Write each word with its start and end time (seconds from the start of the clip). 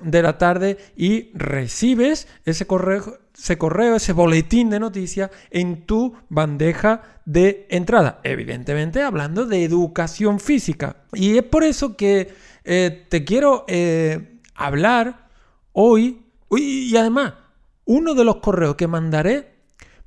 de 0.03 0.23
la 0.23 0.39
tarde 0.39 0.79
y 0.97 1.31
recibes 1.35 2.27
ese 2.45 2.67
correo, 2.67 3.19
ese 3.37 3.59
correo, 3.59 3.97
ese 3.97 4.13
boletín 4.13 4.71
de 4.71 4.81
noticias 4.81 5.31
en 5.51 5.87
tu 5.87 6.15
bandeja 6.29 7.03
de 7.25 7.67
entrada. 7.71 8.21
Evidentemente 8.25 9.03
hablando 9.03 9.47
de 9.47 9.65
educación 9.65 10.41
física. 10.41 10.97
Y 11.13 11.39
es 11.39 11.45
por 11.45 11.65
eso 11.65 11.97
que 11.97 12.35
eh, 12.65 13.07
te 13.09 13.25
quiero 13.25 13.65
eh, 13.69 14.41
hablar 14.55 15.29
hoy. 15.73 16.23
Y 16.51 16.97
además, 16.97 17.35
uno 17.85 18.15
de 18.15 18.25
los 18.25 18.37
correos 18.37 18.77
que 18.77 18.87
mandaré 18.87 19.54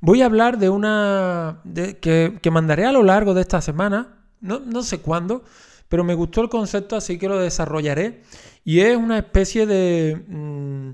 Voy 0.00 0.22
a 0.22 0.26
hablar 0.26 0.58
de 0.58 0.70
una 0.70 1.60
que, 2.00 2.50
mandaré 2.50 2.86
a 2.86 2.92
lo 2.92 3.02
largo 3.02 3.34
de 3.34 3.40
esta 3.40 3.60
semana, 3.60 4.18
no, 4.40 4.82
sé 4.82 5.00
cuándo, 5.00 5.44
pero 5.88 6.04
me 6.04 6.14
gustó 6.14 6.40
el 6.40 6.48
concepto, 6.48 6.96
así 6.96 7.18
que 7.18 7.28
lo 7.28 7.38
desarrollaré. 7.38 8.22
Y 8.64 8.80
es 8.80 8.96
una 8.96 9.18
especie 9.18 9.66
de, 9.66 10.22
mm, 10.28 10.90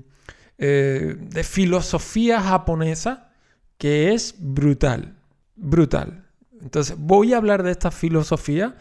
eh, 0.57 1.15
de 1.19 1.43
filosofía 1.43 2.41
japonesa 2.41 3.29
que 3.77 4.13
es 4.13 4.35
brutal, 4.39 5.15
brutal. 5.55 6.25
Entonces 6.61 6.95
voy 6.97 7.33
a 7.33 7.37
hablar 7.37 7.61
de 7.61 7.71
esta 7.71 7.91
filosofía 7.91 8.75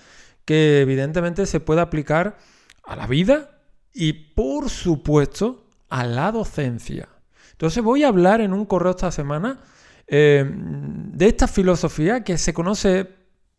que 0.45 0.81
evidentemente 0.81 1.47
se 1.47 1.61
puede 1.61 1.81
aplicar 1.81 2.39
a 2.85 2.97
la 2.97 3.07
vida 3.07 3.61
y 3.93 4.13
por 4.13 4.71
supuesto 4.71 5.67
a 5.89 6.05
la 6.05 6.33
docencia. 6.33 7.09
Entonces 7.53 7.83
voy 7.83 8.05
a 8.05 8.09
hablar 8.09 8.41
en 8.41 8.53
un 8.53 8.65
correo 8.67 8.93
esta 8.93 9.11
semana 9.11 9.61
eh, 10.07 10.45
de 10.49 11.27
esta 11.27 11.49
filosofía 11.49 12.25
que 12.25 12.39
se 12.39 12.53
conoce 12.53 13.09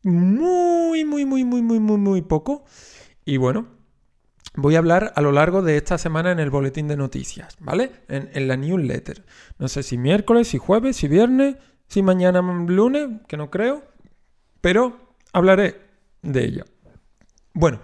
muy, 0.04 1.04
muy, 1.04 1.26
muy, 1.26 1.44
muy, 1.44 1.62
muy, 1.62 1.80
muy, 1.80 1.98
muy 1.98 2.22
poco. 2.22 2.66
Y 3.26 3.38
bueno, 3.38 3.68
voy 4.56 4.76
a 4.76 4.80
hablar 4.80 5.14
a 5.16 5.22
lo 5.22 5.32
largo 5.32 5.62
de 5.62 5.78
esta 5.78 5.98
semana 5.98 6.32
en 6.32 6.40
el 6.40 6.50
boletín 6.50 6.88
de 6.88 6.98
noticias, 6.98 7.58
¿vale? 7.60 7.92
En, 8.08 8.48
la 8.48 8.56
newsletter. 8.56 9.26
No 9.58 9.68
sé 9.68 9.84
si 9.84 9.98
miércoles, 9.98 10.48
si 10.48 10.58
jueves, 10.58 10.98
si 10.98 11.08
viernes, 11.08 11.56
si 11.88 12.04
mañana 12.04 12.42
lunes, 12.42 13.22
que 13.28 13.38
no 13.38 13.50
creo, 13.50 13.84
pero 14.62 15.16
hablaré 15.34 15.82
de 16.22 16.46
ella. 16.46 16.66
Bueno, 17.54 17.80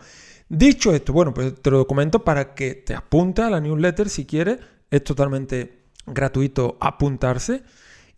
dicho 0.49 0.93
esto, 0.93 1.13
bueno, 1.13 1.33
pues 1.33 1.59
te 1.61 1.71
lo 1.71 1.87
comento 1.87 2.23
para 2.23 2.53
que 2.53 2.75
te 2.75 2.93
apuntes 2.93 3.45
a 3.45 3.49
la 3.49 3.61
newsletter 3.61 4.09
si 4.09 4.25
quieres. 4.25 4.59
Es 4.91 5.03
totalmente 5.03 5.85
gratuito 6.05 6.77
apuntarse 6.81 7.63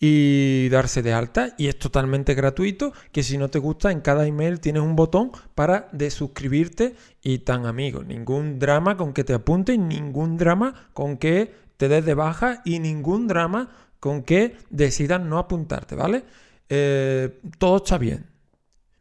y 0.06 0.68
darse 0.68 1.02
de 1.02 1.14
alta. 1.14 1.56
Y 1.58 1.68
es 1.68 1.80
totalmente 1.80 2.34
gratuito 2.34 2.92
que 3.14 3.24
si 3.24 3.38
no 3.38 3.50
te 3.50 3.58
gusta 3.60 3.90
en 3.90 4.02
cada 4.02 4.28
email 4.28 4.60
tienes 4.60 4.82
un 4.82 4.98
botón 4.98 5.32
para 5.56 5.88
de 5.94 6.12
suscribirte 6.12 6.98
y 7.22 7.38
tan 7.40 7.66
amigo. 7.66 8.04
Ningún 8.04 8.60
drama 8.60 8.98
con 8.98 9.14
que 9.14 9.24
te 9.24 9.34
apuntes 9.34 9.80
ningún 9.80 10.36
drama 10.36 10.90
con 10.92 11.16
que 11.16 11.54
te 11.78 11.88
des 11.88 12.04
de 12.04 12.16
baja 12.16 12.62
y 12.66 12.80
ningún 12.80 13.30
drama 13.30 13.72
con 14.02 14.24
que 14.24 14.58
decidas 14.70 15.22
no 15.22 15.38
apuntarte 15.38 15.96
vale 15.96 16.26
eh, 16.68 17.40
todo 17.58 17.78
está 17.78 17.98
bien. 17.98 18.26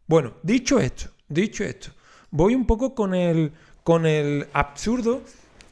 Bueno 0.06 0.34
dicho 0.44 0.78
esto 0.78 1.10
dicho 1.28 1.64
esto 1.64 1.90
voy 2.30 2.54
un 2.54 2.64
poco 2.64 2.94
con 2.94 3.12
el 3.12 3.52
con 3.82 4.06
el 4.06 4.46
absurdo 4.52 5.22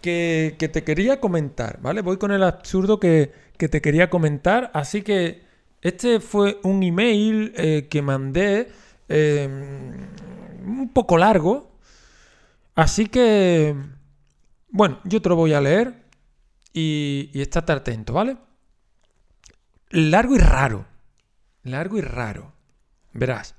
que, 0.00 0.56
te 0.58 0.84
quería 0.84 1.20
comentar 1.20 1.80
vale 1.80 2.00
voy 2.02 2.16
con 2.16 2.32
el 2.32 2.42
absurdo 2.42 2.98
que 2.98 3.32
que 3.60 3.68
te 3.68 3.82
quería 3.82 4.08
comentar. 4.08 4.70
Así 4.72 5.02
que 5.02 5.44
este 5.82 6.18
fue 6.18 6.58
un 6.62 6.82
email 6.82 7.52
eh, 7.56 7.88
que 7.90 8.00
mandé 8.00 8.72
em, 9.06 10.08
un 10.64 10.90
poco 10.94 11.18
largo. 11.18 11.70
Así 12.74 13.06
que, 13.06 13.76
bueno, 14.70 15.00
yo 15.04 15.20
te 15.20 15.28
lo 15.28 15.36
voy 15.36 15.52
a 15.52 15.60
leer 15.60 16.06
y, 16.72 17.30
y 17.34 17.42
estate 17.42 17.72
atento, 17.72 18.14
¿vale? 18.14 18.38
Largo 19.90 20.34
y 20.36 20.38
raro. 20.38 20.86
Largo 21.62 21.98
y 21.98 22.00
raro. 22.00 22.54
Verás. 23.12 23.54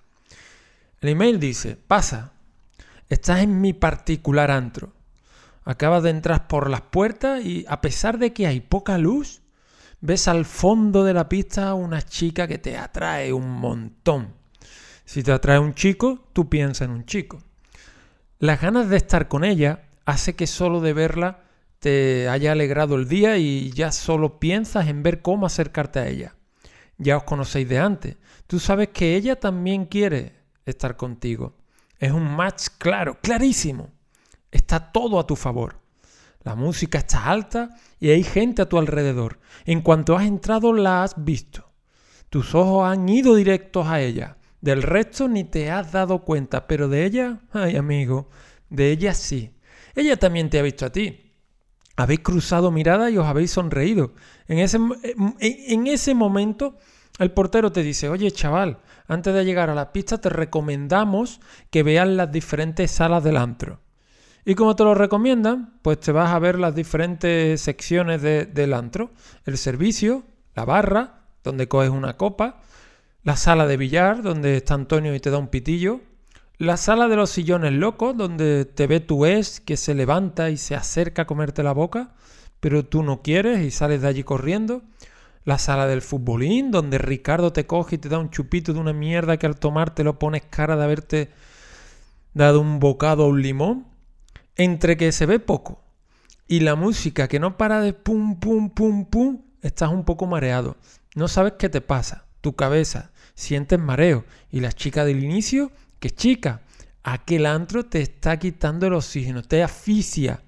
El 1.00 1.10
email 1.10 1.40
dice, 1.40 1.76
pasa, 1.76 2.34
estás 3.08 3.42
en 3.42 3.62
mi 3.62 3.74
particular 3.74 4.50
antro. 4.50 4.94
Acabas 5.64 6.04
de 6.04 6.10
entrar 6.10 6.48
por 6.48 6.70
las 6.70 6.82
puertas 6.82 7.44
y 7.46 7.66
a 7.68 7.82
pesar 7.82 8.18
de 8.18 8.34
que 8.34 8.48
hay 8.48 8.62
poca 8.62 8.98
luz, 8.98 9.42
ves 10.00 10.28
al 10.28 10.46
fondo 10.46 11.04
de 11.04 11.14
la 11.14 11.30
pista 11.30 11.74
una 11.76 12.02
chica 12.02 12.48
que 12.48 12.58
te 12.58 12.78
atrae 12.78 13.32
un 13.32 13.50
montón. 13.50 14.34
Si 15.06 15.24
te 15.24 15.32
atrae 15.32 15.60
un 15.60 15.74
chico, 15.74 16.28
tú 16.34 16.50
piensas 16.50 16.88
en 16.88 16.92
un 16.92 17.06
chico. 17.06 17.44
Las 18.40 18.62
ganas 18.62 18.90
de 18.90 18.98
estar 18.98 19.28
con 19.28 19.44
ella 19.44 19.84
hace 20.06 20.36
que 20.36 20.48
solo 20.48 20.82
de 20.82 20.94
verla 20.94 21.44
te 21.80 22.28
haya 22.30 22.52
alegrado 22.52 22.96
el 22.96 23.08
día 23.08 23.38
y 23.38 23.72
ya 23.72 23.92
solo 23.92 24.40
piensas 24.40 24.88
en 24.88 25.04
ver 25.04 25.22
cómo 25.22 25.46
acercarte 25.46 26.00
a 26.00 26.08
ella. 26.08 26.36
Ya 26.98 27.18
os 27.18 27.24
conocéis 27.24 27.68
de 27.70 27.80
antes. 27.80 28.18
Tú 28.48 28.60
sabes 28.60 28.90
que 28.90 29.16
ella 29.16 29.40
también 29.40 29.86
quiere 29.86 30.36
estar 30.66 30.96
contigo. 30.96 31.56
Es 32.00 32.12
un 32.12 32.36
match 32.36 32.68
claro, 32.78 33.20
clarísimo. 33.22 33.92
Está 34.52 34.92
todo 34.92 35.20
a 35.20 35.26
tu 35.26 35.36
favor. 35.36 35.80
La 36.44 36.56
música 36.56 37.00
está 37.00 37.26
alta 37.26 37.70
y 38.00 38.10
hay 38.10 38.24
gente 38.24 38.62
a 38.62 38.70
tu 38.70 38.78
alrededor. 38.78 39.40
En 39.66 39.82
cuanto 39.82 40.18
has 40.18 40.26
entrado 40.26 40.74
la 40.74 41.04
has 41.04 41.24
visto. 41.24 41.72
Tus 42.30 42.56
ojos 42.56 42.90
han 42.90 43.08
ido 43.08 43.36
directos 43.36 43.88
a 43.88 44.02
ella. 44.02 44.38
Del 44.60 44.84
resto 44.84 45.28
ni 45.28 45.44
te 45.44 45.72
has 45.72 45.92
dado 45.92 46.20
cuenta, 46.20 46.68
pero 46.68 46.88
de 46.88 47.06
ella, 47.06 47.40
ay 47.52 47.76
amigo, 47.76 48.30
de 48.70 48.92
ella 48.92 49.14
sí. 49.14 49.56
Ella 49.96 50.18
también 50.18 50.50
te 50.50 50.60
ha 50.60 50.64
visto 50.64 50.86
a 50.86 50.92
ti. 50.92 51.34
Habéis 51.98 52.22
cruzado 52.22 52.72
mirada 52.72 53.10
y 53.10 53.18
os 53.18 53.26
habéis 53.26 53.52
sonreído. 53.52 54.14
En 54.48 54.60
ese, 54.60 54.80
en 55.40 55.88
ese 55.88 56.14
momento 56.16 56.78
el 57.20 57.32
portero 57.32 57.72
te 57.72 57.84
dice, 57.84 58.10
oye 58.10 58.32
chaval, 58.32 58.80
antes 59.08 59.34
de 59.34 59.46
llegar 59.46 59.70
a 59.70 59.76
la 59.76 59.92
pista 59.92 60.20
te 60.20 60.30
recomendamos 60.30 61.42
que 61.70 61.84
veas 61.84 62.08
las 62.08 62.32
diferentes 62.32 62.90
salas 62.92 63.24
del 63.24 63.38
antro. 63.38 63.80
Y 64.46 64.56
como 64.56 64.76
te 64.76 64.84
lo 64.84 64.96
recomiendan, 64.96 65.74
pues 65.82 66.00
te 66.00 66.12
vas 66.12 66.32
a 66.32 66.40
ver 66.40 66.58
las 66.58 66.74
diferentes 66.74 67.62
secciones 67.62 68.22
del 68.22 68.74
antro. 68.74 69.12
El 69.46 69.58
servicio, 69.58 70.24
la 70.56 70.66
barra, 70.66 71.22
donde 71.44 71.68
coges 71.68 71.90
una 71.90 72.18
copa, 72.18 72.62
la 73.24 73.36
sala 73.36 73.68
de 73.68 73.78
billar, 73.78 74.24
donde 74.24 74.58
está 74.58 74.74
Antonio 74.74 75.14
y 75.14 75.20
te 75.20 75.30
da 75.30 75.38
un 75.38 75.48
pitillo, 75.48 76.02
la 76.58 76.78
sala 76.78 77.08
de 77.08 77.16
los 77.16 77.30
sillones 77.30 77.74
locos, 77.74 78.16
donde 78.16 78.66
te 78.66 78.88
ve 78.88 79.00
tu 79.00 79.26
ex 79.26 79.60
que 79.60 79.78
se 79.78 79.96
levanta 79.96 80.50
y 80.50 80.58
se 80.58 80.76
acerca 80.76 81.24
a 81.24 81.28
comerte 81.28 81.64
la 81.64 81.72
boca, 81.72 82.14
pero 82.60 82.86
tú 82.86 83.04
no 83.04 83.22
quieres 83.22 83.62
y 83.62 83.72
sales 83.72 84.02
de 84.02 84.08
allí 84.08 84.24
corriendo. 84.24 84.84
La 85.44 85.58
sala 85.58 85.88
del 85.88 86.04
futbolín, 86.04 86.70
donde 86.70 87.00
Ricardo 87.00 87.52
te 87.52 87.66
coge 87.66 87.96
y 87.96 87.98
te 87.98 88.10
da 88.10 88.20
un 88.20 88.30
chupito 88.30 88.74
de 88.74 88.80
una 88.80 88.94
mierda 88.94 89.38
que 89.38 89.48
al 89.48 89.58
tomarte 89.58 90.04
lo 90.04 90.20
pones 90.20 90.44
cara 90.52 90.76
de 90.76 90.84
haberte 90.84 91.32
dado 92.36 92.62
un 92.62 92.80
bocado 92.80 93.24
a 93.24 93.28
un 93.28 93.42
limón 93.42 93.91
entre 94.56 94.98
que 94.98 95.12
se 95.12 95.26
ve 95.26 95.40
poco 95.40 95.82
y 96.52 96.60
la 96.60 96.76
música 96.76 97.30
que 97.30 97.40
no 97.40 97.56
para 97.56 97.80
de 97.80 97.94
pum, 97.94 98.38
pum, 98.38 98.72
pum, 98.72 99.06
pum, 99.06 99.42
estás 99.62 99.90
un 99.90 100.04
poco 100.04 100.28
mareado. 100.28 100.76
No 101.16 101.30
sabes 101.30 101.54
qué 101.58 101.70
te 101.70 101.80
pasa. 101.80 102.26
Tu 102.42 102.58
cabeza, 102.58 103.12
sientes 103.36 103.80
mareo. 103.80 104.26
Y 104.50 104.60
la 104.60 104.74
chica 104.74 105.06
del 105.06 105.24
inicio, 105.24 105.72
que 106.02 106.10
chica, 106.10 106.64
aquel 107.04 107.46
antro 107.46 107.86
te 107.86 108.02
está 108.02 108.38
quitando 108.38 108.86
el 108.86 108.96
oxígeno, 108.96 109.44
te 109.44 109.64
asfixia. 109.64 110.44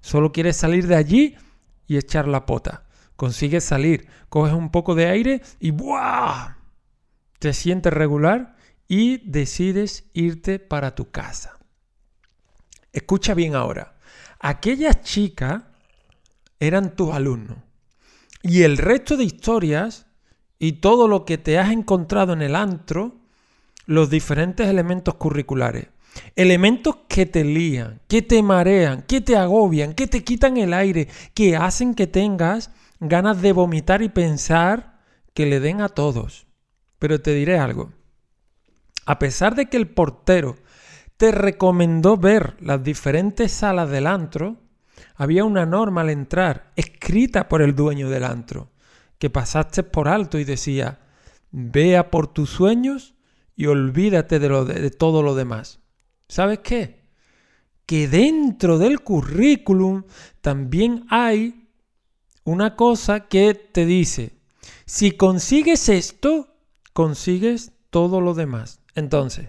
Solo 0.00 0.30
quieres 0.30 0.56
salir 0.56 0.86
de 0.86 0.94
allí 0.94 1.34
y 1.88 1.96
echar 1.96 2.28
la 2.28 2.46
pota. 2.46 2.84
Consigues 3.16 3.64
salir, 3.64 4.06
coges 4.28 4.54
un 4.54 4.70
poco 4.70 4.94
de 4.94 5.06
aire 5.06 5.42
y 5.58 5.72
¡buah! 5.72 6.56
Te 7.40 7.52
sientes 7.52 7.92
regular 7.92 8.54
y 8.86 9.28
decides 9.28 10.08
irte 10.12 10.60
para 10.60 10.94
tu 10.94 11.10
casa. 11.10 11.57
Escucha 12.92 13.34
bien 13.34 13.54
ahora. 13.54 13.96
Aquellas 14.40 15.02
chicas 15.02 15.62
eran 16.60 16.94
tus 16.94 17.12
alumnos. 17.12 17.58
Y 18.42 18.62
el 18.62 18.78
resto 18.78 19.16
de 19.16 19.24
historias 19.24 20.06
y 20.58 20.72
todo 20.72 21.08
lo 21.08 21.24
que 21.24 21.38
te 21.38 21.58
has 21.58 21.70
encontrado 21.70 22.32
en 22.32 22.42
el 22.42 22.56
antro, 22.56 23.20
los 23.86 24.10
diferentes 24.10 24.66
elementos 24.68 25.14
curriculares. 25.14 25.88
Elementos 26.34 26.96
que 27.08 27.26
te 27.26 27.44
lían, 27.44 28.00
que 28.08 28.22
te 28.22 28.42
marean, 28.42 29.02
que 29.02 29.20
te 29.20 29.36
agobian, 29.36 29.94
que 29.94 30.06
te 30.06 30.24
quitan 30.24 30.56
el 30.56 30.72
aire, 30.72 31.08
que 31.34 31.56
hacen 31.56 31.94
que 31.94 32.06
tengas 32.06 32.70
ganas 33.00 33.40
de 33.40 33.52
vomitar 33.52 34.02
y 34.02 34.08
pensar 34.08 34.98
que 35.34 35.46
le 35.46 35.60
den 35.60 35.80
a 35.80 35.88
todos. 35.88 36.46
Pero 36.98 37.20
te 37.20 37.34
diré 37.34 37.58
algo. 37.58 37.92
A 39.06 39.18
pesar 39.18 39.54
de 39.54 39.66
que 39.66 39.76
el 39.76 39.88
portero 39.88 40.56
te 41.18 41.32
recomendó 41.32 42.16
ver 42.16 42.56
las 42.60 42.82
diferentes 42.82 43.52
salas 43.52 43.90
del 43.90 44.06
antro, 44.06 44.56
había 45.16 45.44
una 45.44 45.66
norma 45.66 46.00
al 46.00 46.10
entrar, 46.10 46.72
escrita 46.76 47.48
por 47.48 47.60
el 47.60 47.74
dueño 47.74 48.08
del 48.08 48.22
antro, 48.22 48.70
que 49.18 49.28
pasaste 49.28 49.82
por 49.82 50.08
alto 50.08 50.38
y 50.38 50.44
decía, 50.44 51.00
vea 51.50 52.10
por 52.10 52.28
tus 52.28 52.50
sueños 52.50 53.14
y 53.56 53.66
olvídate 53.66 54.38
de, 54.38 54.64
de 54.64 54.90
todo 54.90 55.24
lo 55.24 55.34
demás. 55.34 55.80
¿Sabes 56.28 56.60
qué? 56.60 57.02
Que 57.84 58.06
dentro 58.06 58.78
del 58.78 59.00
currículum 59.00 60.04
también 60.40 61.04
hay 61.10 61.68
una 62.44 62.76
cosa 62.76 63.26
que 63.26 63.54
te 63.54 63.86
dice, 63.86 64.38
si 64.84 65.10
consigues 65.10 65.88
esto, 65.88 66.54
consigues 66.92 67.72
todo 67.90 68.20
lo 68.20 68.34
demás. 68.34 68.80
Entonces, 68.94 69.48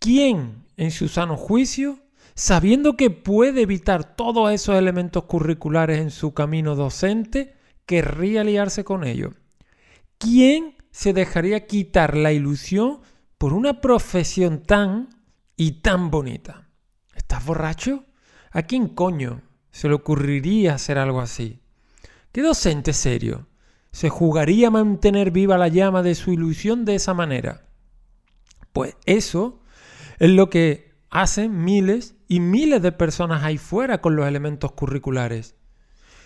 ¿quién 0.00 0.64
en 0.76 0.90
su 0.90 1.06
sano 1.06 1.36
juicio, 1.36 2.00
sabiendo 2.34 2.96
que 2.96 3.10
puede 3.10 3.62
evitar 3.62 4.16
todos 4.16 4.50
esos 4.50 4.74
elementos 4.74 5.24
curriculares 5.24 6.00
en 6.00 6.10
su 6.10 6.34
camino 6.34 6.74
docente, 6.74 7.54
querría 7.86 8.42
liarse 8.42 8.82
con 8.82 9.04
ellos? 9.04 9.34
¿Quién 10.18 10.74
se 10.90 11.12
dejaría 11.12 11.66
quitar 11.66 12.16
la 12.16 12.32
ilusión 12.32 13.00
por 13.38 13.52
una 13.52 13.80
profesión 13.80 14.62
tan 14.62 15.08
y 15.56 15.80
tan 15.80 16.10
bonita. 16.10 16.68
¿Estás 17.14 17.44
borracho? 17.44 18.04
¿A 18.50 18.62
quién 18.62 18.88
coño 18.88 19.42
se 19.70 19.88
le 19.88 19.94
ocurriría 19.94 20.74
hacer 20.74 20.98
algo 20.98 21.20
así? 21.20 21.60
¿Qué 22.32 22.42
docente 22.42 22.92
serio 22.92 23.46
se 23.92 24.08
jugaría 24.08 24.68
a 24.68 24.70
mantener 24.70 25.30
viva 25.30 25.58
la 25.58 25.68
llama 25.68 26.02
de 26.02 26.14
su 26.14 26.32
ilusión 26.32 26.84
de 26.84 26.96
esa 26.96 27.14
manera? 27.14 27.66
Pues 28.72 28.96
eso 29.06 29.59
es 30.20 30.30
lo 30.30 30.48
que 30.48 30.92
hacen 31.10 31.64
miles 31.64 32.14
y 32.28 32.38
miles 32.38 32.80
de 32.82 32.92
personas 32.92 33.42
ahí 33.42 33.58
fuera 33.58 34.00
con 34.00 34.14
los 34.14 34.28
elementos 34.28 34.70
curriculares. 34.72 35.56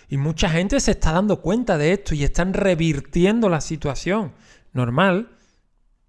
Y 0.07 0.17
mucha 0.17 0.49
gente 0.49 0.79
se 0.79 0.91
está 0.91 1.13
dando 1.13 1.41
cuenta 1.41 1.79
de 1.79 1.93
esto 1.93 2.13
y 2.13 2.23
están 2.23 2.53
revirtiendo 2.53 3.49
la 3.49 3.61
situación. 3.61 4.33
Normal, 4.73 5.31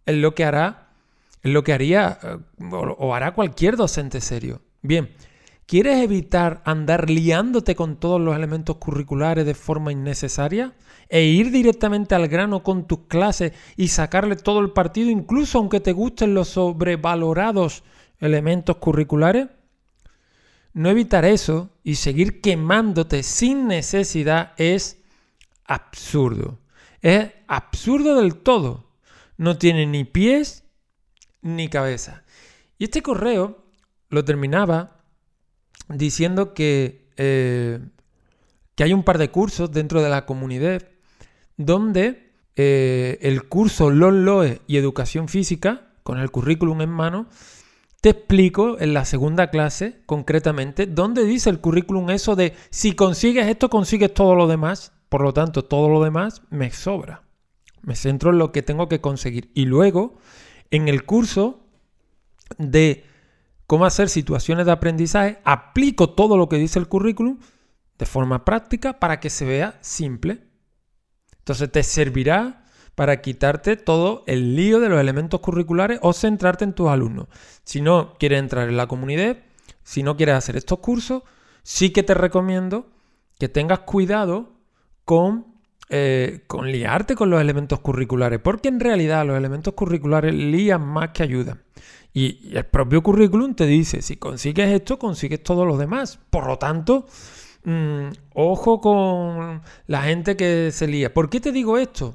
es 0.05 0.17
lo 0.17 0.35
que 0.35 0.45
hará 0.45 0.83
es 1.43 1.53
lo 1.53 1.63
que 1.63 1.73
haría 1.73 2.19
eh, 2.23 2.39
o 2.99 3.15
hará 3.15 3.33
cualquier 3.33 3.77
docente 3.77 4.21
serio. 4.21 4.63
Bien, 4.83 5.11
¿quieres 5.67 6.03
evitar 6.03 6.63
andar 6.65 7.11
liándote 7.11 7.75
con 7.75 7.97
todos 7.97 8.21
los 8.21 8.37
elementos 8.37 8.77
curriculares 8.77 9.45
de 9.45 9.55
forma 9.55 9.93
innecesaria? 9.93 10.75
E 11.09 11.25
ir 11.25 11.51
directamente 11.51 12.15
al 12.15 12.29
grano 12.29 12.63
con 12.63 12.87
tus 12.87 13.01
clases 13.07 13.53
y 13.77 13.89
sacarle 13.89 14.37
todo 14.37 14.61
el 14.61 14.71
partido, 14.71 15.11
incluso 15.11 15.59
aunque 15.59 15.81
te 15.81 15.93
gusten 15.93 16.35
los 16.35 16.49
sobrevalorados 16.49 17.85
elementos 18.19 18.77
curriculares? 18.77 19.49
No 20.73 20.91
evitar 20.91 21.25
eso 21.25 21.71
y 21.83 21.95
seguir 21.95 22.41
quemándote 22.41 23.23
sin 23.23 23.67
necesidad 23.67 24.53
es 24.59 25.03
absurdo. 25.65 26.59
Es 27.01 27.31
absurdo 27.47 28.21
del 28.21 28.37
todo. 28.37 28.91
No 29.39 29.59
tiene 29.59 29.87
ni 29.87 30.05
pies 30.05 30.65
ni 31.41 31.69
cabeza. 31.69 32.25
Y 32.79 32.85
este 32.85 33.03
correo 33.03 33.65
lo 34.09 34.25
terminaba 34.25 34.96
diciendo 35.89 36.55
que, 36.55 37.09
eh, 37.17 37.81
que 38.75 38.85
hay 38.85 38.93
un 38.93 39.05
par 39.05 39.19
de 39.19 39.31
cursos 39.31 39.71
dentro 39.71 40.03
de 40.03 40.11
la 40.11 40.27
comunidad 40.27 40.83
donde 41.57 42.33
eh, 42.57 43.19
el 43.23 43.45
curso 43.49 43.91
LOE 43.91 44.63
y 44.67 44.77
Educación 44.77 45.29
Física, 45.29 45.93
con 46.03 46.19
el 46.19 46.31
currículum 46.31 46.81
en 46.81 46.91
mano, 46.91 47.27
te 48.01 48.11
explico 48.11 48.79
en 48.79 48.95
la 48.95 49.05
segunda 49.05 49.51
clase 49.51 50.03
concretamente 50.07 50.87
donde 50.87 51.25
dice 51.25 51.51
el 51.51 51.61
currículum 51.61 52.11
eso 52.11 52.37
de 52.37 52.55
si 52.71 52.93
consigues 52.93 53.47
esto, 53.47 53.69
consigues 53.69 54.15
todo 54.15 54.35
lo 54.35 54.47
demás. 54.47 54.93
Por 55.09 55.23
lo 55.23 55.33
tanto, 55.33 55.65
todo 55.65 55.89
lo 55.89 56.03
demás 56.03 56.43
me 56.51 56.71
sobra. 56.71 57.23
Me 57.83 57.95
centro 57.95 58.31
en 58.31 58.39
lo 58.39 58.53
que 58.53 58.63
tengo 58.63 58.89
que 58.89 59.01
conseguir. 59.01 59.51
Y 59.55 59.65
luego 59.67 60.19
en 60.71 60.89
el 60.89 61.05
curso 61.05 61.67
de 62.59 63.05
cómo 63.67 63.85
hacer 63.85 64.09
situaciones 64.09 64.67
de 64.67 64.73
aprendizaje, 64.73 65.39
aplico 65.45 66.11
todo 66.11 66.37
lo 66.37 66.49
que 66.49 66.57
dice 66.57 66.79
el 66.79 66.89
currículum 66.89 67.39
de 67.99 68.07
forma 68.07 68.45
práctica 68.45 68.99
para 68.99 69.21
que 69.21 69.31
se 69.31 69.45
vea 69.45 69.79
simple. 69.81 70.45
Entonces 71.39 71.71
te 71.71 71.83
servirá 71.83 72.65
para 72.95 73.21
quitarte 73.21 73.77
todo 73.77 74.25
el 74.27 74.57
lío 74.57 74.81
de 74.81 74.89
los 74.89 75.01
elementos 75.01 75.41
curriculares 75.41 75.99
o 76.03 76.13
centrarte 76.13 76.65
en 76.65 76.73
tus 76.73 76.89
alumnos. 76.89 77.29
Si 77.63 77.81
no 77.81 78.15
quieres 78.19 78.41
entrar 78.41 78.69
en 78.69 78.77
la 78.77 78.87
comunidad, 78.87 79.37
si 79.83 80.03
no 80.03 80.17
quieres 80.17 80.35
hacer 80.35 80.57
estos 80.57 80.79
cursos, 80.79 81.23
sí 81.63 81.91
que 81.91 82.03
te 82.03 82.15
recomiendo 82.15 82.89
que 83.39 83.49
tengas 83.49 83.81
cuidado 83.81 84.55
con 85.05 85.57
eh, 85.89 86.45
liarte 86.65 87.15
con 87.15 87.31
los 87.31 87.41
elementos 87.41 87.81
curriculares, 87.81 88.41
porque 88.41 88.69
en 88.69 88.81
realidad 88.81 89.27
los 89.27 89.37
elementos 89.37 89.75
curriculares 89.75 90.35
lían 90.35 90.85
más 90.85 91.11
que 91.11 91.23
ayudan. 91.23 91.63
Y, 92.17 92.57
el 92.57 92.65
propio 92.65 93.03
currículum 93.03 93.55
te 93.55 93.67
dice, 93.67 94.01
si 94.01 94.17
consigues 94.17 94.71
esto, 94.71 94.99
consigues 94.99 95.43
todo 95.43 95.67
lo 95.67 95.77
demás. 95.77 96.19
Por 96.31 96.47
lo 96.47 96.57
tanto, 96.57 97.07
mm, 97.65 98.09
ojo 98.33 98.81
con 98.81 99.61
la 99.87 100.03
gente 100.03 100.35
que 100.35 100.71
se 100.73 100.87
lía. 100.89 101.13
¿Por 101.13 101.29
qué 101.29 101.41
te 101.41 101.53
digo 101.53 101.77
esto? 101.77 102.15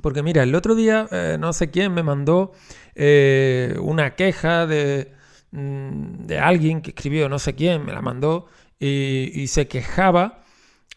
Porque 0.00 0.22
mira, 0.22 0.44
el 0.44 0.54
otro 0.54 0.76
día 0.76 1.08
eh, 1.10 1.36
no 1.40 1.52
sé 1.52 1.72
quién 1.72 1.92
me 1.92 2.04
mandó 2.04 2.52
eh, 2.94 3.76
una 3.80 4.14
queja 4.14 4.64
mm, 4.66 6.26
de, 6.26 6.38
alguien 6.38 6.80
que 6.80 6.90
escribió, 6.90 7.28
no 7.28 7.40
sé 7.40 7.56
quién, 7.56 7.84
me 7.84 7.92
la 7.92 8.00
mandó 8.00 8.46
y 8.78 9.46
se 9.48 9.66
quejaba 9.66 10.44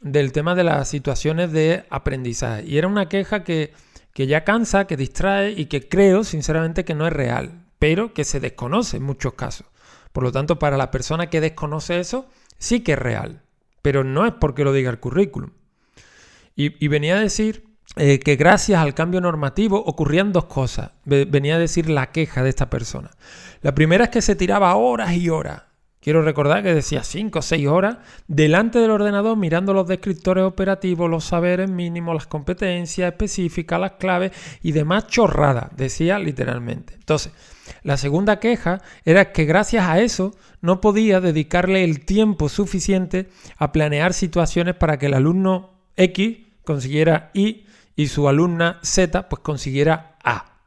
del 0.02 0.32
tema 0.34 0.54
de 0.56 0.64
las 0.64 0.88
situaciones 0.88 1.52
de 1.52 1.86
aprendizaje. 1.90 2.64
Y 2.68 2.78
era 2.78 2.88
una 2.88 3.10
queja 3.10 3.44
que, 3.44 3.74
ya 4.16 4.44
cansa, 4.44 4.86
que 4.88 4.98
distrae 4.98 5.52
y 5.52 5.66
que 5.66 5.88
creo 5.88 6.24
sinceramente 6.24 6.86
que 6.86 6.96
no 6.96 7.08
es 7.08 7.14
real, 7.14 7.67
pero 7.80 8.14
que 8.14 8.24
se 8.24 8.40
desconoce 8.40 8.98
en 8.98 9.04
muchos 9.04 9.34
casos. 9.34 9.68
Por 10.12 10.24
lo 10.24 10.32
tanto, 10.32 10.60
para 10.60 10.78
la 10.78 10.92
persona 10.92 11.30
que 11.30 11.42
desconoce 11.42 12.00
eso, 12.00 12.28
sí 12.58 12.82
que 12.82 12.94
es 12.94 13.00
real, 13.00 13.44
pero 13.82 14.04
no 14.04 14.26
es 14.26 14.34
porque 14.34 14.64
lo 14.64 14.74
diga 14.74 14.90
el 14.90 15.00
currículum. 15.00 15.52
Y, 16.56 16.88
venía 16.88 17.18
a 17.18 17.22
decir 17.22 17.68
eh, 17.98 18.18
que 18.18 18.36
gracias 18.36 18.82
al 18.82 18.96
cambio 18.96 19.22
normativo 19.22 19.78
ocurrían 19.78 20.34
dos 20.34 20.46
cosas. 20.46 20.92
Venía 21.06 21.56
a 21.56 21.60
decir 21.60 21.88
la 21.88 22.12
queja 22.12 22.42
de 22.42 22.50
esta 22.50 22.68
persona. 22.70 23.12
La 23.62 23.76
primera 23.76 24.06
es 24.06 24.10
que 24.10 24.24
se 24.24 24.36
tiraba 24.36 24.76
horas 24.76 25.14
y 25.14 25.30
horas 25.30 25.68
Quiero 26.08 26.22
recordar 26.22 26.64
que 26.64 26.74
decía 26.74 27.04
5 27.04 27.40
o 27.40 27.42
6 27.42 27.68
horas 27.68 27.98
delante 28.30 28.80
del 28.80 28.92
ordenador 28.92 29.36
mirando 29.36 29.74
los 29.74 29.90
descriptores 29.90 30.46
operativos, 30.46 31.10
los 31.10 31.26
saberes 31.26 31.70
mínimos, 31.70 32.16
las 32.16 32.28
competencias 32.28 33.12
específicas, 33.12 33.78
las 33.78 33.92
claves 34.00 34.32
y 34.62 34.72
demás 34.72 35.08
chorradas, 35.08 35.76
decía 35.76 36.18
literalmente. 36.18 36.94
Entonces, 36.94 37.34
la 37.84 37.98
segunda 37.98 38.40
queja 38.40 38.82
era 39.06 39.32
que 39.32 39.46
gracias 39.46 39.88
a 39.88 40.00
eso 40.00 40.36
no 40.62 40.82
podía 40.82 41.20
dedicarle 41.22 41.84
el 41.84 42.06
tiempo 42.06 42.50
suficiente 42.50 43.30
a 43.58 43.72
planear 43.72 44.14
situaciones 44.14 44.76
para 44.76 44.98
que 44.98 45.08
el 45.08 45.14
alumno 45.14 45.72
X 45.96 46.38
consiguiera 46.64 47.32
Y 47.34 47.66
y 47.96 48.08
su 48.08 48.28
alumna 48.28 48.80
Z 48.84 49.30
pues 49.30 49.42
consiguiera 49.42 50.18
A. 50.24 50.60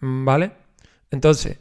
¿Vale? 0.00 0.52
Entonces, 1.10 1.58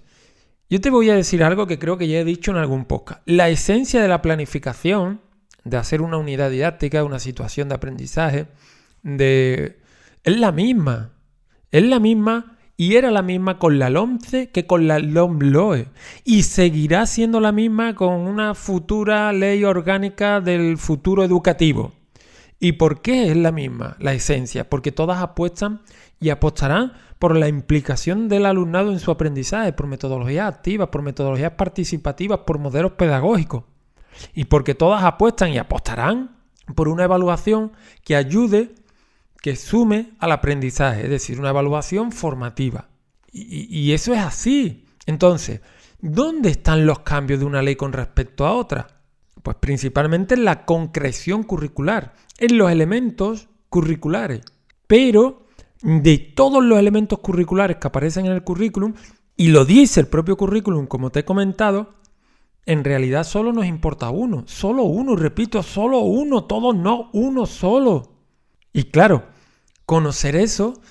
yo 0.70 0.82
te 0.82 0.90
voy 0.90 1.10
a 1.10 1.16
decir 1.16 1.44
algo 1.44 1.68
que 1.68 1.78
creo 1.78 1.98
que 1.98 2.08
ya 2.08 2.20
he 2.20 2.26
dicho 2.26 2.52
en 2.52 2.58
algún 2.58 2.86
podcast. 2.86 3.22
La 3.26 3.50
esencia 3.50 4.02
de 4.02 4.08
la 4.08 4.22
planificación, 4.22 5.22
de 5.64 5.78
hacer 5.78 6.02
una 6.02 6.18
unidad 6.18 6.50
didáctica, 6.50 7.04
una 7.04 7.20
situación 7.20 7.70
de 7.70 7.76
aprendizaje, 7.76 8.48
de... 9.04 9.80
es 10.24 10.38
la 10.38 10.52
misma. 10.52 11.12
Es 11.72 11.84
la 11.84 12.00
misma 12.00 12.53
y 12.76 12.96
era 12.96 13.12
la 13.12 13.22
misma 13.22 13.60
con 13.60 13.78
la 13.80 13.90
LOMCE 13.90 14.50
que 14.50 14.66
con 14.66 14.88
la 14.88 15.00
LOMLOE 15.00 15.90
y 16.24 16.44
seguirá 16.44 17.06
siendo 17.06 17.40
la 17.40 17.52
misma 17.52 17.96
con 17.96 18.14
una 18.14 18.56
futura 18.56 19.32
ley 19.32 19.64
orgánica 19.64 20.42
del 20.42 20.78
futuro 20.78 21.24
educativo. 21.24 21.94
¿Y 22.60 22.74
por 22.74 23.02
qué 23.02 23.30
es 23.30 23.38
la 23.38 23.52
misma 23.52 23.96
la 24.00 24.14
esencia? 24.14 24.70
Porque 24.70 24.92
todas 24.92 25.22
apuestan 25.22 25.82
y 26.20 26.30
apostarán 26.30 26.94
por 27.20 27.38
la 27.38 27.48
implicación 27.48 28.28
del 28.30 28.46
alumnado 28.46 28.92
en 28.92 29.00
su 29.00 29.12
aprendizaje, 29.12 29.74
por 29.74 29.88
metodologías 29.88 30.48
activas, 30.48 30.90
por 30.90 31.02
metodologías 31.02 31.52
participativas, 31.52 32.40
por 32.40 32.60
modelos 32.60 32.94
pedagógicos. 32.94 33.64
Y 34.34 34.46
porque 34.46 34.76
todas 34.76 35.04
apuestan 35.04 35.52
y 35.52 35.58
apostarán 35.58 36.38
por 36.76 36.88
una 36.88 37.04
evaluación 37.04 37.74
que 38.04 38.16
ayude 38.16 38.76
que 39.44 39.58
sume 39.58 40.14
al 40.20 40.32
aprendizaje, 40.32 41.04
es 41.04 41.10
decir, 41.10 41.38
una 41.38 41.50
evaluación 41.50 42.14
formativa. 42.14 42.88
Y, 43.30 43.92
eso 43.92 44.14
es 44.14 44.22
así. 44.22 44.86
Entonces, 45.06 45.60
¿dónde 46.00 46.50
están 46.50 46.86
los 46.86 47.00
cambios 47.00 47.42
de 47.42 47.46
una 47.46 47.62
ley 47.62 47.76
con 47.76 47.92
respecto 47.92 48.46
a 48.46 48.54
otra? 48.54 49.02
Pues 49.42 49.58
principalmente 49.60 50.36
en 50.36 50.46
la 50.46 50.64
concreción 50.64 51.44
curricular, 51.44 52.14
en 52.38 52.58
los 52.58 52.72
elementos 52.72 53.50
curriculares. 53.68 54.44
Pero 54.88 55.46
de 55.82 56.20
todos 56.20 56.64
los 56.64 56.80
elementos 56.80 57.20
curriculares 57.20 57.76
que 57.76 57.88
aparecen 57.88 58.28
en 58.28 58.32
el 58.32 58.46
currículum, 58.46 58.94
y 59.36 59.50
lo 59.50 59.66
dice 59.66 60.00
el 60.00 60.08
propio 60.08 60.38
currículum, 60.38 60.88
como 60.88 61.10
te 61.10 61.20
he 61.20 61.26
comentado, 61.26 61.96
en 62.66 62.86
realidad 62.86 63.26
solo 63.26 63.52
nos 63.52 63.66
importa 63.66 64.10
uno, 64.10 64.46
solo 64.48 64.84
uno, 64.84 65.18
repito, 65.18 65.62
solo 65.64 66.00
uno, 66.00 66.46
todos 66.46 66.74
no, 66.78 67.10
uno 67.12 67.46
solo. 67.46 68.14
Y 68.72 68.86
claro, 68.86 69.33
conocer 69.94 70.36
eso, 70.36 70.82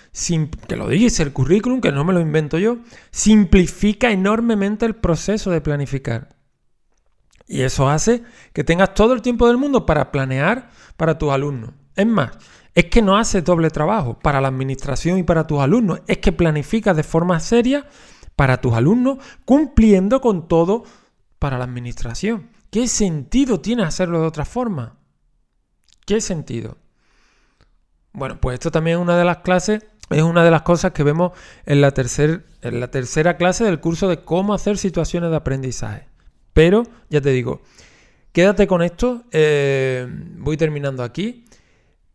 que 0.68 0.76
lo 0.76 0.87
dice 0.87 1.25
el 1.25 1.32
currículum, 1.32 1.80
que 1.80 1.90
no 1.90 2.04
me 2.04 2.12
lo 2.12 2.21
invento 2.21 2.56
yo, 2.56 2.78
simplifica 3.11 4.12
enormemente 4.12 4.87
el 4.87 4.94
proceso 4.94 5.50
de 5.50 5.61
planificar. 5.61 6.37
Y 7.49 7.62
eso 7.62 7.88
hace 7.88 8.23
que 8.52 8.62
tengas 8.62 8.94
todo 8.94 9.12
el 9.12 9.21
tiempo 9.21 9.49
del 9.49 9.56
mundo 9.56 9.87
para 9.87 10.12
planear 10.12 10.71
para 10.97 11.18
tus 11.18 11.32
alumnos. 11.32 11.71
Es 11.97 12.06
más, 12.06 12.30
es 12.76 12.85
que 12.85 13.02
no 13.02 13.16
hace 13.16 13.42
doble 13.42 13.71
trabajo 13.71 14.21
para 14.21 14.40
la 14.40 14.47
administración 14.47 15.18
y 15.18 15.25
para 15.25 15.49
tus 15.49 15.59
alumnos, 15.59 16.02
es 16.06 16.18
que 16.18 16.30
planificas 16.30 16.97
de 16.97 17.02
forma 17.02 17.40
seria 17.40 17.88
para 18.37 18.61
tus 18.61 18.73
alumnos, 18.73 19.18
cumpliendo 19.44 20.21
con 20.21 20.47
todo 20.47 20.85
para 21.40 21.59
la 21.59 21.64
administración. 21.64 22.50
¿Qué 22.71 22.87
sentido 22.87 23.61
tiene 23.61 23.82
hacerlo 23.82 24.21
de 24.21 24.28
otra 24.28 24.44
forma? 24.44 25.00
¿Qué 26.06 26.21
sentido? 26.21 26.76
Bueno, 28.12 28.38
pues 28.40 28.54
esto 28.54 28.71
también 28.71 28.99
es 28.99 29.02
una 29.02 29.16
de 29.16 29.25
las 29.25 29.38
clases, 29.38 29.85
es 30.11 30.23
una 30.23 30.45
de 30.45 30.50
las 30.50 30.62
cosas 30.62 30.92
que 30.92 31.02
vemos 31.02 31.33
en 31.64 31.81
la, 31.81 31.92
tercera 31.92 33.37
clase 33.37 33.64
del 33.64 33.81
curso 33.81 34.09
de 34.09 34.19
cómo 34.19 34.52
hacer 34.52 34.76
situaciones 34.76 35.31
de 35.31 35.37
aprendizaje. 35.37 36.07
Pero, 36.52 36.85
ya 37.09 37.23
te 37.23 37.31
digo, 37.31 37.62
quédate 38.33 38.66
con 38.66 38.83
esto, 38.83 39.25
eh, 39.33 40.07
voy 40.37 40.59
terminando 40.59 41.02
aquí, 41.02 41.47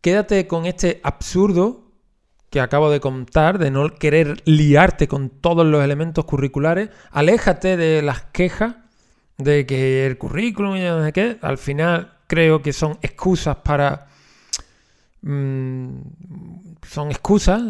quédate 0.00 0.46
con 0.46 0.66
este 0.66 1.00
absurdo 1.02 1.88
que 2.50 2.60
acabo 2.60 2.90
de 2.90 3.00
contar, 3.00 3.58
de 3.58 3.70
no 3.70 3.90
querer 3.94 4.40
liarte 4.44 5.08
con 5.08 5.28
todos 5.28 5.66
los 5.66 5.82
elementos 5.84 6.24
curriculares, 6.24 6.90
aléjate 7.10 7.76
de 7.76 8.02
las 8.02 8.22
quejas 8.22 8.76
de 9.36 9.66
que 9.66 10.06
el 10.06 10.16
currículum 10.16 10.76
y 10.76 10.80
no 10.80 11.04
sé 11.04 11.12
qué, 11.12 11.38
al 11.42 11.58
final 11.58 12.18
creo 12.26 12.62
que 12.62 12.72
son 12.72 12.98
excusas 13.02 13.56
para 13.56 14.07
Mm, 15.22 16.00
son 16.82 17.10
excusas, 17.10 17.62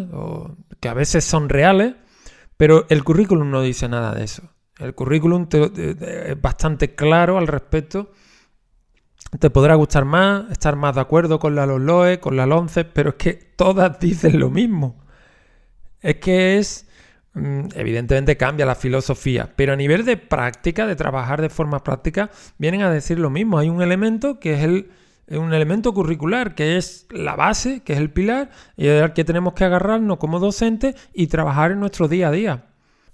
que 0.80 0.88
a 0.88 0.94
veces 0.94 1.24
son 1.24 1.48
reales, 1.48 1.94
pero 2.56 2.86
el 2.88 3.04
currículum 3.04 3.50
no 3.50 3.62
dice 3.62 3.88
nada 3.88 4.14
de 4.14 4.24
eso. 4.24 4.42
El 4.78 4.94
currículum 4.94 5.48
es 5.52 6.40
bastante 6.40 6.94
claro 6.94 7.38
al 7.38 7.46
respecto. 7.46 8.12
Te 9.38 9.50
podrá 9.50 9.74
gustar 9.74 10.04
más, 10.04 10.50
estar 10.50 10.76
más 10.76 10.94
de 10.94 11.00
acuerdo 11.00 11.38
con 11.38 11.54
la 11.54 11.66
LOE, 11.66 12.20
con 12.20 12.36
la 12.36 12.46
LONCE, 12.46 12.84
pero 12.84 13.10
es 13.10 13.16
que 13.16 13.32
todas 13.34 13.98
dicen 14.00 14.38
lo 14.38 14.50
mismo. 14.50 15.04
Es 16.00 16.16
que 16.16 16.58
es, 16.58 16.86
mm, 17.34 17.68
evidentemente 17.74 18.36
cambia 18.36 18.66
la 18.66 18.76
filosofía, 18.76 19.52
pero 19.56 19.72
a 19.72 19.76
nivel 19.76 20.04
de 20.04 20.16
práctica, 20.16 20.86
de 20.86 20.96
trabajar 20.96 21.42
de 21.42 21.50
forma 21.50 21.82
práctica, 21.82 22.30
vienen 22.56 22.82
a 22.82 22.90
decir 22.90 23.18
lo 23.18 23.30
mismo. 23.30 23.58
Hay 23.58 23.68
un 23.68 23.82
elemento 23.82 24.38
que 24.38 24.54
es 24.54 24.62
el 24.62 24.90
un 25.30 25.52
elemento 25.52 25.92
curricular 25.92 26.54
que 26.54 26.76
es 26.76 27.06
la 27.10 27.36
base, 27.36 27.80
que 27.80 27.92
es 27.92 27.98
el 27.98 28.10
pilar, 28.10 28.50
y 28.76 28.88
al 28.88 29.12
que 29.12 29.24
tenemos 29.24 29.54
que 29.54 29.64
agarrarnos 29.64 30.18
como 30.18 30.38
docentes 30.38 30.94
y 31.12 31.26
trabajar 31.26 31.72
en 31.72 31.80
nuestro 31.80 32.08
día 32.08 32.28
a 32.28 32.32
día. 32.32 32.64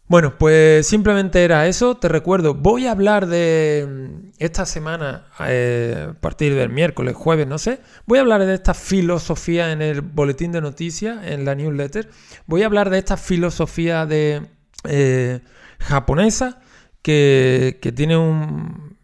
Bueno, 0.06 0.37
pues 0.38 0.87
simplemente 0.87 1.44
era 1.44 1.66
eso. 1.66 1.97
Te 1.97 2.09
recuerdo, 2.09 2.54
voy 2.54 2.87
a 2.87 2.90
hablar 2.90 3.26
de 3.26 3.87
mm, 3.88 4.33
esta 4.38 4.66
semana, 4.66 5.26
eh, 5.47 6.09
a 6.11 6.21
partir 6.21 6.54
del 6.54 6.68
miércoles, 6.68 7.16
jueves, 7.16 7.47
no 7.47 7.59
sé, 7.59 7.80
voy 8.06 8.18
a 8.18 8.23
hablar 8.23 8.44
de 8.44 8.54
esta 8.54 8.75
filosofía 8.75 9.73
en 9.73 9.80
el 9.80 10.02
boletín 10.02 10.52
de 10.52 10.61
noticias, 10.61 11.26
en 11.26 11.44
la 11.47 11.54
newsletter. 11.54 12.11
Voy 12.47 12.62
a 12.62 12.66
hablar 12.66 12.90
de 12.90 12.99
esta 12.99 13.16
filosofía 13.16 14.04
de 14.04 14.42
eh, 14.85 15.40
japonesa 15.78 16.61
que, 17.00 17.78
tiene 17.97 18.16
un... 18.18 18.99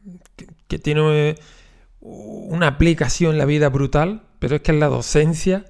que, 0.68 0.78
tiene 0.78 1.36
una 2.00 2.66
aplicación 2.66 3.32
en 3.32 3.38
la 3.38 3.44
vida 3.44 3.68
brutal, 3.68 4.22
pero 4.38 4.56
es 4.56 4.62
que 4.62 4.72
en 4.72 4.80
la 4.80 4.88
docencia, 4.88 5.64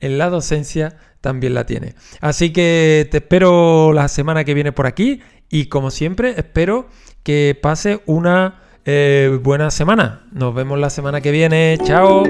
en 0.00 0.18
la 0.18 0.30
docencia 0.30 0.96
también 1.20 1.54
la 1.54 1.66
tiene. 1.66 1.94
Así 2.20 2.52
que 2.52 3.08
te 3.10 3.18
espero 3.18 3.92
la 3.92 4.08
semana 4.08 4.44
que 4.44 4.54
viene 4.54 4.72
por 4.72 4.86
aquí 4.86 5.20
y 5.50 5.66
como 5.66 5.90
siempre 5.90 6.34
espero 6.36 6.88
que 7.22 7.58
pase 7.60 8.00
una 8.06 8.62
eh, 8.84 9.38
buena 9.42 9.70
semana. 9.70 10.26
Nos 10.32 10.54
vemos 10.54 10.78
la 10.78 10.90
semana 10.90 11.20
que 11.20 11.32
viene. 11.32 11.78
Chao. 11.84 12.24